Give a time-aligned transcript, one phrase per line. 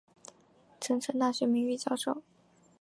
[0.79, 2.23] 成城大学名誉教授。